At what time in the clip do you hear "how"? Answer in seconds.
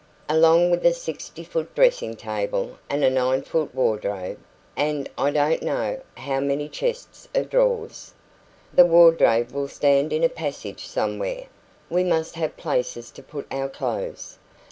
6.17-6.39